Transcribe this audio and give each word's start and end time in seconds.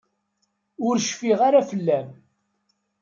Ur 0.87 0.95
tecfi 0.97 1.31
ara 1.47 1.61
fell-am. 1.69 2.07